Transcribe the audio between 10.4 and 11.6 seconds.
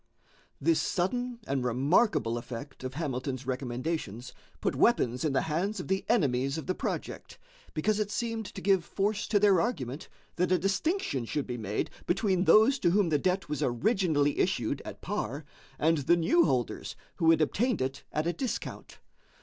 a distinction should be